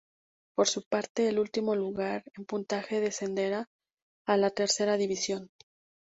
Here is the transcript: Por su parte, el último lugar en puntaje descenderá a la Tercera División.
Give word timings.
Por 0.55 0.67
su 0.67 0.81
parte, 0.89 1.27
el 1.29 1.37
último 1.37 1.75
lugar 1.75 2.23
en 2.35 2.45
puntaje 2.45 2.99
descenderá 2.99 3.69
a 4.25 4.35
la 4.35 4.49
Tercera 4.49 4.97
División. 4.97 5.51